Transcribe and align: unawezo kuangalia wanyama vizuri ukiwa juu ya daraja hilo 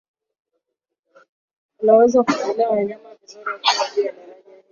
unawezo 1.79 2.23
kuangalia 2.23 2.69
wanyama 2.69 3.09
vizuri 3.21 3.45
ukiwa 3.55 3.95
juu 3.95 4.01
ya 4.01 4.11
daraja 4.11 4.41
hilo 4.43 4.57